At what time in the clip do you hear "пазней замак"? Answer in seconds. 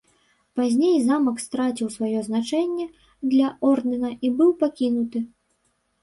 0.59-1.41